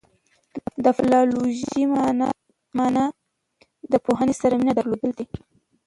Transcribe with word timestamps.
فلالوژي 0.97 1.83
مانا 2.79 3.05
د 3.91 3.93
پوهي 4.05 4.31
سره 4.41 4.53
مینه 4.59 4.73
درلودل 4.77 5.11
دي. 5.17 5.25